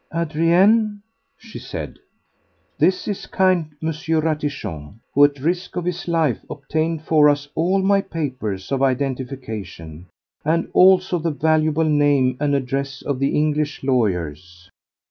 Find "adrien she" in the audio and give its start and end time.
0.11-1.59